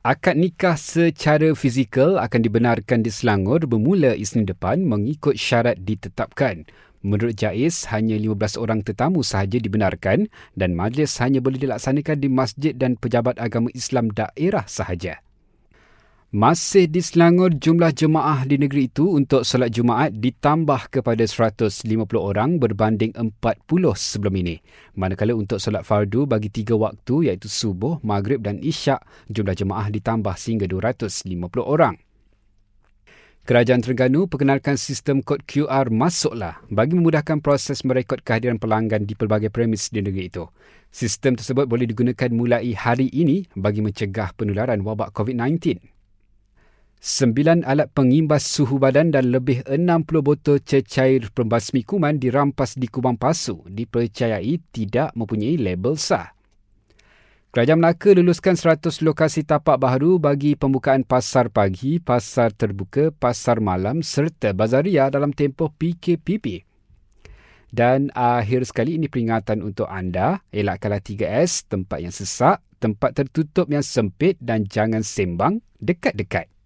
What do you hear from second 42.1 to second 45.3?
mulai hari ini bagi mencegah penularan wabak